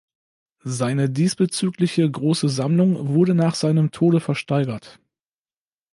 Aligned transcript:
Seine 0.65 1.11
diesbezügliche 1.11 2.09
grosse 2.09 2.49
Sammlung 2.49 3.09
wurde 3.09 3.35
nach 3.35 3.53
seinem 3.53 3.91
Tode 3.91 4.19
versteigert. 4.19 4.99